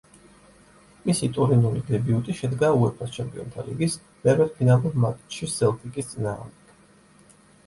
[1.09, 6.75] მისი ტურინული დებიუტი შედგა უეფას ჩემპიონთა ლიგის მერვედფინალურ მატჩში სელტიკის წინააღმდეგ.